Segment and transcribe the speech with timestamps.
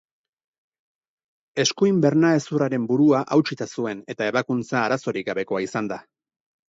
[1.63, 6.01] Eskuin bernahezurraren burua hautsita zuen eta ebakuntza arazorik gabekoa izan da.